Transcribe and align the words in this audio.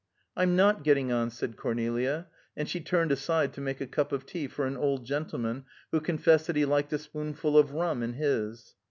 "I'm 0.35 0.55
not 0.55 0.83
getting 0.83 1.11
on," 1.11 1.29
said 1.29 1.57
Cornelia, 1.57 2.25
and 2.57 2.67
she 2.67 2.81
turned 2.81 3.11
aside 3.11 3.53
to 3.53 3.61
make 3.61 3.79
a 3.79 3.85
cup 3.85 4.11
of 4.11 4.25
tea 4.25 4.47
for 4.47 4.65
an 4.65 4.75
old 4.75 5.05
gentleman, 5.05 5.65
who 5.91 6.01
confessed 6.01 6.47
that 6.47 6.55
he 6.55 6.65
liked 6.65 6.91
a 6.91 6.97
spoonful 6.97 7.55
of 7.55 7.71
rum 7.73 8.01
in 8.01 8.13
his. 8.13 8.73